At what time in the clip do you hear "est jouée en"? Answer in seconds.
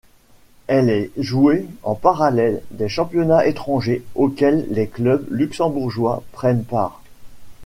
0.89-1.93